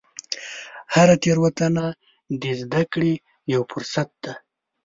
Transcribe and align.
هره 0.93 1.15
تېروتنه 1.23 1.85
د 2.41 2.43
زده 2.61 2.81
کړې 2.91 3.13
یو 3.53 3.61
فرصت 3.71 4.09
دی. 4.23 4.33